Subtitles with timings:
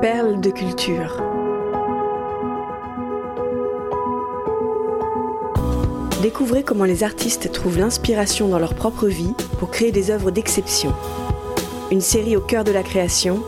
[0.00, 1.22] Perles de culture.
[6.22, 10.94] Découvrez comment les artistes trouvent l'inspiration dans leur propre vie pour créer des œuvres d'exception.
[11.90, 13.42] Une série au cœur de la création,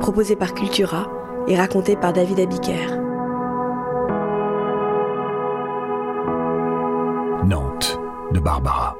[0.00, 1.10] proposée par Cultura
[1.48, 2.86] et racontée par David Abiker.
[7.48, 7.98] Nantes,
[8.32, 8.96] de Barbara.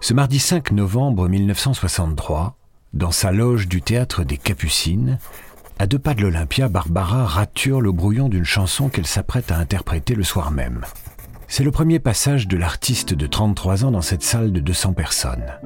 [0.00, 2.58] Ce mardi 5 novembre 1963,
[2.92, 5.18] dans sa loge du théâtre des Capucines,
[5.78, 10.14] à deux pas de l'Olympia, Barbara rature le brouillon d'une chanson qu'elle s'apprête à interpréter
[10.14, 10.80] le soir même.
[11.46, 15.58] C'est le premier passage de l'artiste de 33 ans dans cette salle de 200 personnes.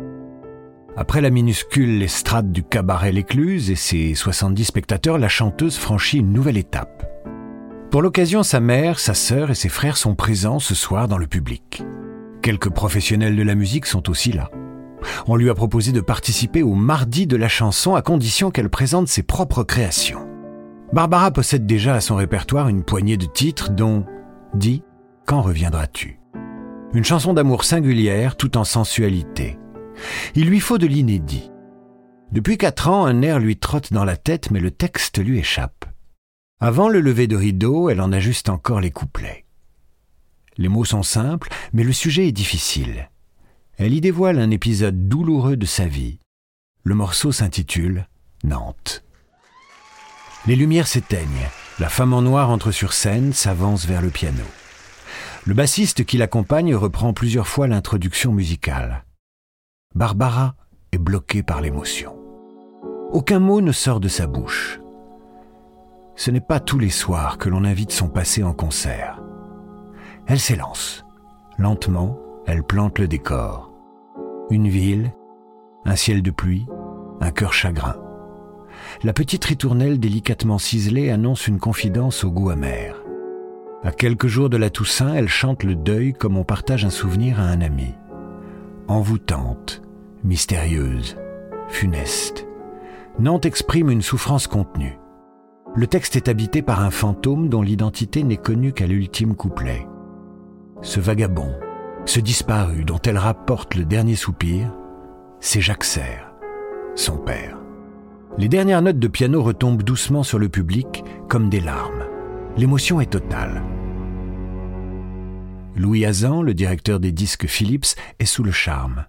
[0.96, 6.32] Après la minuscule estrade du cabaret L'Écluse et ses 70 spectateurs, la chanteuse franchit une
[6.32, 7.08] nouvelle étape.
[7.90, 11.26] Pour l'occasion, sa mère, sa sœur et ses frères sont présents ce soir dans le
[11.26, 11.82] public.
[12.42, 14.50] Quelques professionnels de la musique sont aussi là.
[15.26, 19.08] On lui a proposé de participer au mardi de la chanson à condition qu'elle présente
[19.08, 20.26] ses propres créations.
[20.92, 24.04] Barbara possède déjà à son répertoire une poignée de titres dont
[24.54, 24.82] Dit
[25.26, 26.20] quand reviendras-tu
[26.92, 29.58] Une chanson d'amour singulière tout en sensualité.
[30.34, 31.50] Il lui faut de l'inédit.
[32.32, 35.84] Depuis quatre ans, un air lui trotte dans la tête, mais le texte lui échappe.
[36.60, 39.44] Avant le lever de rideau, elle en ajuste encore les couplets.
[40.58, 43.10] Les mots sont simples, mais le sujet est difficile.
[43.84, 46.20] Elle y dévoile un épisode douloureux de sa vie.
[46.84, 48.06] Le morceau s'intitule
[48.44, 49.02] Nantes.
[50.46, 51.48] Les lumières s'éteignent.
[51.80, 54.44] La femme en noir entre sur scène, s'avance vers le piano.
[55.46, 59.04] Le bassiste qui l'accompagne reprend plusieurs fois l'introduction musicale.
[59.96, 60.54] Barbara
[60.92, 62.16] est bloquée par l'émotion.
[63.10, 64.78] Aucun mot ne sort de sa bouche.
[66.14, 69.20] Ce n'est pas tous les soirs que l'on invite son passé en concert.
[70.28, 71.04] Elle s'élance.
[71.58, 72.16] Lentement,
[72.46, 73.71] elle plante le décor.
[74.50, 75.12] Une ville,
[75.84, 76.66] un ciel de pluie,
[77.20, 77.96] un cœur chagrin.
[79.02, 83.02] La petite ritournelle délicatement ciselée annonce une confidence au goût amer.
[83.82, 87.40] À quelques jours de la Toussaint, elle chante le deuil comme on partage un souvenir
[87.40, 87.94] à un ami.
[88.88, 89.82] Envoûtante,
[90.24, 91.16] mystérieuse,
[91.68, 92.46] funeste.
[93.18, 94.98] Nantes exprime une souffrance contenue.
[95.74, 99.86] Le texte est habité par un fantôme dont l'identité n'est connue qu'à l'ultime couplet.
[100.82, 101.52] Ce vagabond,
[102.04, 104.72] ce disparu dont elle rapporte le dernier soupir,
[105.40, 106.32] c'est Jacques Serre,
[106.94, 107.58] son père.
[108.38, 112.04] Les dernières notes de piano retombent doucement sur le public comme des larmes.
[112.56, 113.62] L'émotion est totale.
[115.76, 119.06] Louis Hazan, le directeur des disques Philips, est sous le charme.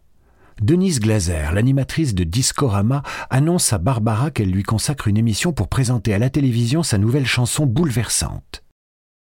[0.62, 6.14] Denise Glaser, l'animatrice de Discorama, annonce à Barbara qu'elle lui consacre une émission pour présenter
[6.14, 8.64] à la télévision sa nouvelle chanson bouleversante.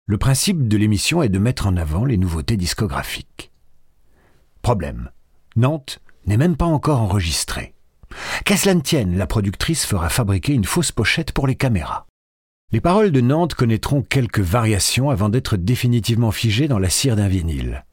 [0.06, 3.51] Le principe de l'émission est de mettre en avant les nouveautés discographiques.
[4.62, 5.10] Problème.
[5.56, 7.74] Nantes n'est même pas encore enregistrée.
[8.44, 12.06] Qu'à cela ne tienne, la productrice fera fabriquer une fausse pochette pour les caméras.
[12.70, 17.28] Les paroles de Nantes connaîtront quelques variations avant d'être définitivement figées dans la cire d'un
[17.28, 17.84] vinyle.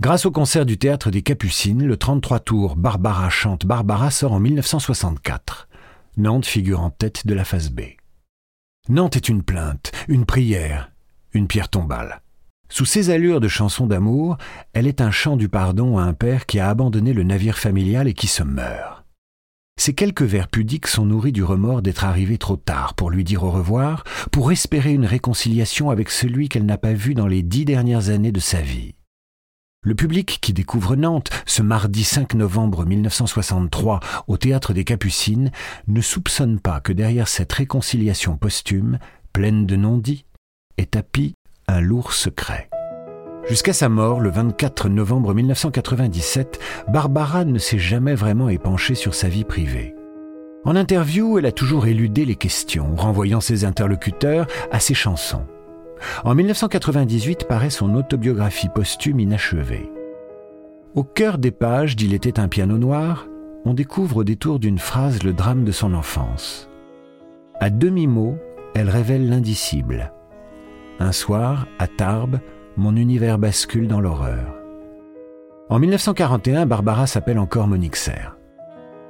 [0.00, 4.40] Grâce au concert du théâtre des Capucines, le 33 tours Barbara chante Barbara sort en
[4.40, 5.68] 1964.
[6.16, 7.80] Nantes figure en tête de la phase B.
[8.88, 10.92] Nantes est une plainte, une prière,
[11.32, 12.22] une pierre tombale.
[12.70, 14.36] Sous ses allures de chanson d'amour,
[14.74, 18.08] elle est un chant du pardon à un père qui a abandonné le navire familial
[18.08, 19.04] et qui se meurt.
[19.78, 23.44] Ces quelques vers pudiques sont nourris du remords d'être arrivé trop tard pour lui dire
[23.44, 24.02] au revoir,
[24.32, 28.32] pour espérer une réconciliation avec celui qu'elle n'a pas vu dans les dix dernières années
[28.32, 28.96] de sa vie.
[29.82, 35.52] Le public qui découvre Nantes ce mardi 5 novembre 1963 au théâtre des Capucines
[35.86, 38.98] ne soupçonne pas que derrière cette réconciliation posthume,
[39.32, 40.26] pleine de non-dits,
[40.76, 41.34] est tapis
[41.68, 42.68] un lourd secret.
[43.46, 46.58] Jusqu'à sa mort, le 24 novembre 1997,
[46.88, 49.94] Barbara ne s'est jamais vraiment épanchée sur sa vie privée.
[50.64, 55.46] En interview, elle a toujours éludé les questions, renvoyant ses interlocuteurs à ses chansons.
[56.24, 59.90] En 1998 paraît son autobiographie posthume inachevée.
[60.94, 63.26] Au cœur des pages d'Il était un piano noir,
[63.64, 66.68] on découvre au détour d'une phrase le drame de son enfance.
[67.60, 68.36] À demi-mot,
[68.74, 70.12] elle révèle l'indicible.
[71.00, 72.40] Un soir, à Tarbes,
[72.76, 74.56] mon univers bascule dans l'horreur.
[75.68, 78.36] En 1941, Barbara s'appelle encore Monique Serre.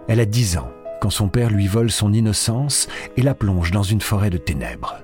[0.06, 0.70] Elle a 10 ans
[1.00, 4.98] quand son père lui vole son innocence et la plonge dans une forêt de ténèbres.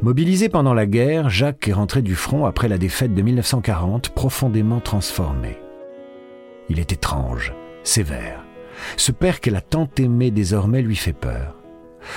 [0.00, 4.80] Mobilisé pendant la guerre, Jacques est rentré du front après la défaite de 1940, profondément
[4.80, 5.58] transformé.
[6.68, 7.52] Il est étrange,
[7.82, 8.44] sévère.
[8.96, 11.55] Ce père qu'elle a tant aimé désormais lui fait peur.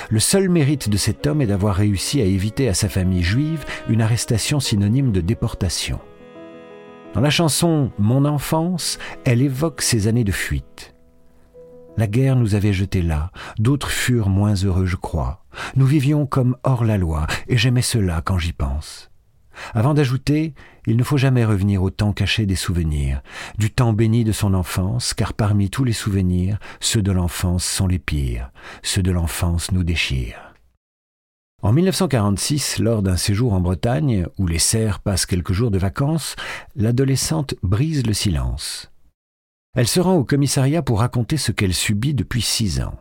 [0.09, 3.65] Le seul mérite de cet homme est d'avoir réussi à éviter à sa famille juive
[3.87, 5.99] une arrestation synonyme de déportation.
[7.13, 10.93] Dans la chanson Mon enfance, elle évoque ses années de fuite.
[11.97, 15.43] La guerre nous avait jetés là, d'autres furent moins heureux, je crois.
[15.75, 19.08] Nous vivions comme hors la loi, et j'aimais cela quand j'y pense.
[19.73, 20.53] Avant d'ajouter,
[20.85, 23.21] il ne faut jamais revenir au temps caché des souvenirs,
[23.57, 27.87] du temps béni de son enfance, car parmi tous les souvenirs, ceux de l'enfance sont
[27.87, 28.51] les pires,
[28.83, 30.53] ceux de l'enfance nous déchirent.
[31.61, 36.37] En 1946, lors d'un séjour en Bretagne, où les serfs passent quelques jours de vacances,
[36.77, 38.91] l'adolescente brise le silence.
[39.75, 42.95] Elle se rend au commissariat pour raconter ce qu'elle subit depuis six ans.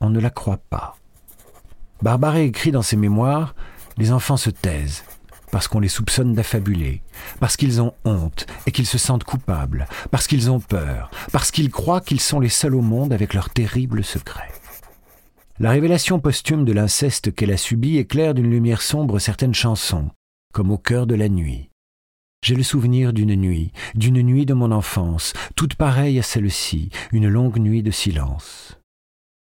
[0.00, 0.96] On ne la croit pas.
[2.00, 3.56] Barbara écrit dans ses mémoires
[3.96, 5.02] Les enfants se taisent,
[5.50, 7.02] parce qu'on les soupçonne d'affabuler,
[7.40, 11.70] parce qu'ils ont honte et qu'ils se sentent coupables, parce qu'ils ont peur, parce qu'ils
[11.70, 14.52] croient qu'ils sont les seuls au monde avec leurs terribles secrets.
[15.60, 20.10] La révélation posthume de l'inceste qu'elle a subi éclaire d'une lumière sombre certaines chansons,
[20.52, 21.70] comme au cœur de la nuit.
[22.44, 27.28] J'ai le souvenir d'une nuit, d'une nuit de mon enfance, toute pareille à celle-ci, une
[27.28, 28.78] longue nuit de silence.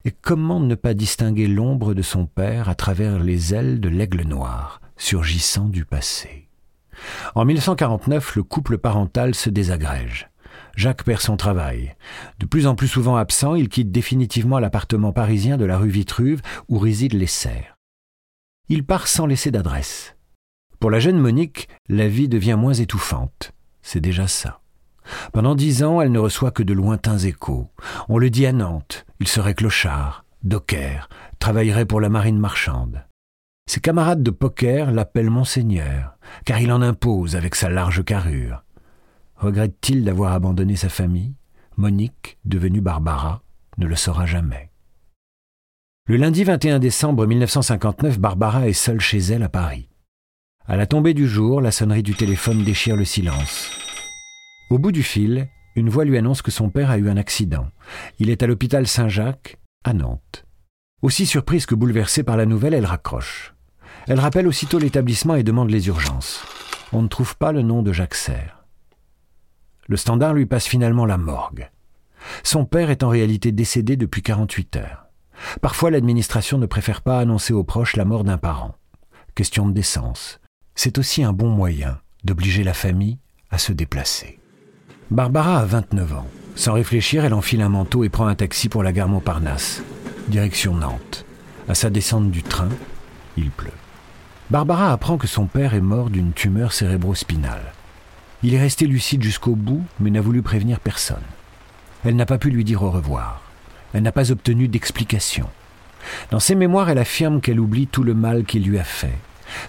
[0.05, 4.23] Et comment ne pas distinguer l'ombre de son père à travers les ailes de l'aigle
[4.23, 6.49] noir, surgissant du passé
[7.35, 10.31] En 1949, le couple parental se désagrège.
[10.77, 11.95] Jacques perd son travail.
[12.39, 16.43] De plus en plus souvent absent, il quitte définitivement l'appartement parisien de la rue Vitruve
[16.69, 17.77] où résident les serfs.
[18.69, 20.17] Il part sans laisser d'adresse.
[20.81, 23.53] Pour la jeune Monique, la vie devient moins étouffante.
[23.83, 24.61] C'est déjà ça.
[25.33, 27.69] Pendant dix ans, elle ne reçoit que de lointains échos.
[28.09, 31.09] On le dit à Nantes, il serait clochard, docker,
[31.39, 33.05] travaillerait pour la marine marchande.
[33.67, 38.63] Ses camarades de poker l'appellent Monseigneur, car il en impose avec sa large carrure.
[39.37, 41.35] Regrette-t-il d'avoir abandonné sa famille?
[41.77, 43.43] Monique, devenue Barbara,
[43.79, 44.71] ne le saura jamais.
[46.07, 49.89] Le lundi 21 décembre 1959, Barbara est seule chez elle à Paris.
[50.67, 53.71] À la tombée du jour, la sonnerie du téléphone déchire le silence.
[54.71, 57.69] Au bout du fil, une voix lui annonce que son père a eu un accident.
[58.19, 60.45] Il est à l'hôpital Saint-Jacques, à Nantes.
[61.03, 63.54] Aussi surprise que bouleversée par la nouvelle, elle raccroche.
[64.07, 66.45] Elle rappelle aussitôt l'établissement et demande les urgences.
[66.93, 68.65] On ne trouve pas le nom de Jacques Serre.
[69.89, 71.71] Le standard lui passe finalement la morgue.
[72.43, 75.07] Son père est en réalité décédé depuis 48 heures.
[75.61, 78.75] Parfois, l'administration ne préfère pas annoncer aux proches la mort d'un parent.
[79.35, 80.41] Question de décence.
[80.75, 83.19] C'est aussi un bon moyen d'obliger la famille
[83.51, 84.39] à se déplacer.
[85.11, 86.27] Barbara a 29 ans.
[86.57, 89.83] Sans réfléchir, elle enfile un manteau et prend un taxi pour la gare Montparnasse,
[90.29, 91.27] direction Nantes.
[91.69, 92.69] À sa descente du train,
[93.37, 93.73] il pleut.
[94.51, 97.73] Barbara apprend que son père est mort d'une tumeur cérébrospinale.
[98.43, 101.17] Il est resté lucide jusqu'au bout, mais n'a voulu prévenir personne.
[102.05, 103.41] Elle n'a pas pu lui dire au revoir.
[103.95, 105.49] Elle n'a pas obtenu d'explication.
[106.31, 109.17] Dans ses mémoires, elle affirme qu'elle oublie tout le mal qu'il lui a fait.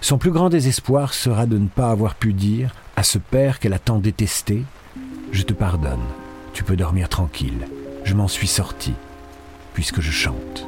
[0.02, 3.72] Son plus grand désespoir sera de ne pas avoir pu dire à ce père qu'elle
[3.72, 4.62] a tant détesté
[5.32, 6.04] Je te pardonne,
[6.52, 7.66] tu peux dormir tranquille,
[8.04, 8.92] je m'en suis sorti,
[9.72, 10.66] puisque je chante.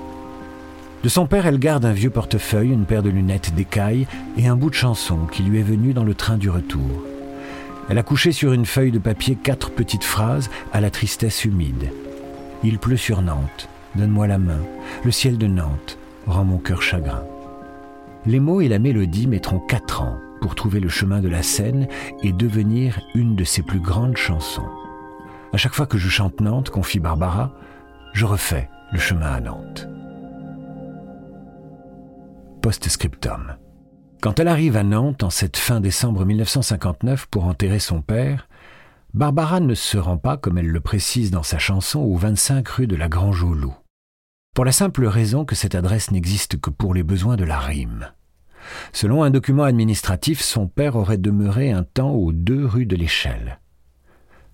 [1.02, 4.56] De son père, elle garde un vieux portefeuille, une paire de lunettes d'écaille et un
[4.56, 7.04] bout de chanson qui lui est venu dans le train du retour.
[7.88, 11.90] Elle a couché sur une feuille de papier quatre petites phrases à la tristesse humide.
[12.64, 14.60] Il pleut sur Nantes, donne-moi la main,
[15.04, 17.22] le ciel de Nantes rend mon cœur chagrin.
[18.26, 21.86] Les mots et la mélodie mettront quatre ans pour trouver le chemin de la scène
[22.22, 24.68] et devenir une de ses plus grandes chansons.
[25.52, 27.52] À chaque fois que je chante Nantes, confie Barbara,
[28.12, 29.88] je refais le chemin à Nantes.
[32.68, 33.56] Post-scriptum.
[34.20, 38.46] Quand elle arrive à Nantes en cette fin décembre 1959 pour enterrer son père,
[39.14, 42.86] Barbara ne se rend pas, comme elle le précise dans sa chanson, au 25 rue
[42.86, 43.74] de la Grange au Loup.
[44.54, 48.12] Pour la simple raison que cette adresse n'existe que pour les besoins de la rime.
[48.92, 53.60] Selon un document administratif, son père aurait demeuré un temps aux deux rues de l'Échelle.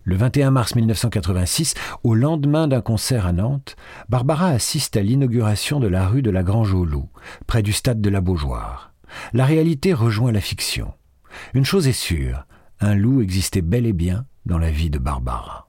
[0.04, 3.76] Le 21 mars 1986, au lendemain d'un concert à Nantes,
[4.08, 7.08] Barbara assiste à l'inauguration de la rue de la Grange au Loup,
[7.46, 8.94] près du stade de la Beaujoire
[9.32, 10.92] la réalité rejoint la fiction.
[11.52, 12.46] Une chose est sûre,
[12.80, 15.68] un loup existait bel et bien dans la vie de Barbara.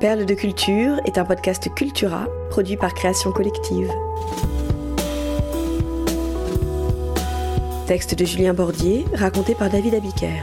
[0.00, 3.90] Perle de culture est un podcast Cultura produit par Création Collective.
[7.86, 10.40] Texte de Julien Bordier, raconté par David Abiker.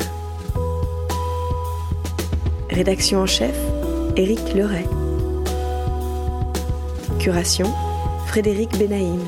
[2.70, 3.56] Rédaction en chef,
[4.16, 4.86] Éric Leray.
[7.18, 7.66] Curation,
[8.28, 9.22] Frédéric Benaïm.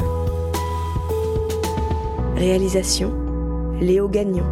[2.35, 3.11] Réalisation
[3.81, 4.45] Léo Gagnon.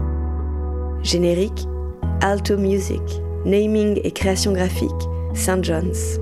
[1.04, 1.68] Générique
[2.22, 3.02] Alto Music.
[3.46, 4.90] Naming et création graphique
[5.36, 6.20] Saint John's.